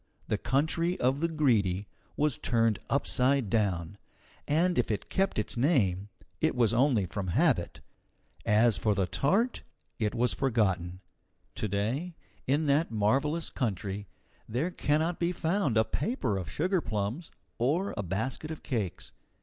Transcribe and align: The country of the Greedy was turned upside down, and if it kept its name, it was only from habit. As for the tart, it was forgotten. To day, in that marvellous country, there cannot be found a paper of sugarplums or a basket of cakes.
The 0.29 0.39
country 0.39 0.99
of 0.99 1.19
the 1.19 1.27
Greedy 1.27 1.87
was 2.17 2.39
turned 2.39 2.79
upside 2.89 3.51
down, 3.51 3.99
and 4.47 4.79
if 4.79 4.89
it 4.89 5.11
kept 5.11 5.37
its 5.37 5.55
name, 5.55 6.09
it 6.39 6.55
was 6.55 6.73
only 6.73 7.05
from 7.05 7.27
habit. 7.27 7.81
As 8.43 8.77
for 8.77 8.95
the 8.95 9.05
tart, 9.05 9.61
it 9.99 10.15
was 10.15 10.33
forgotten. 10.33 11.01
To 11.53 11.67
day, 11.67 12.15
in 12.47 12.65
that 12.65 12.89
marvellous 12.89 13.51
country, 13.51 14.07
there 14.49 14.71
cannot 14.71 15.19
be 15.19 15.31
found 15.31 15.77
a 15.77 15.85
paper 15.85 16.35
of 16.35 16.49
sugarplums 16.49 17.29
or 17.59 17.93
a 17.95 18.01
basket 18.01 18.49
of 18.49 18.63
cakes. 18.63 19.11